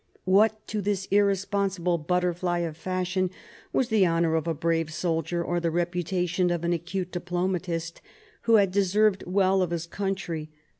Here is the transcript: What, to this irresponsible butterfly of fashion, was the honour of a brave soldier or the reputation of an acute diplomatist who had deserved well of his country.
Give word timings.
What, 0.25 0.65
to 0.69 0.81
this 0.81 1.05
irresponsible 1.11 1.99
butterfly 1.99 2.57
of 2.61 2.75
fashion, 2.75 3.29
was 3.71 3.89
the 3.89 4.07
honour 4.07 4.33
of 4.33 4.47
a 4.47 4.53
brave 4.55 4.91
soldier 4.91 5.43
or 5.43 5.59
the 5.59 5.69
reputation 5.69 6.49
of 6.49 6.63
an 6.63 6.73
acute 6.73 7.11
diplomatist 7.11 8.01
who 8.45 8.55
had 8.55 8.71
deserved 8.71 9.23
well 9.27 9.61
of 9.61 9.69
his 9.69 9.85
country. 9.85 10.49